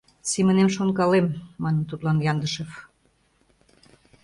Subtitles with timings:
[0.31, 1.27] —Семынем шонкалем...—
[1.63, 2.71] манын тудлан Яндышев.